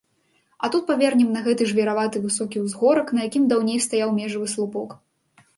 [0.63, 5.01] А тут павернем на гэты жвіраваты высокі ўзгорак, на якім даўней стаяў межавы слупок.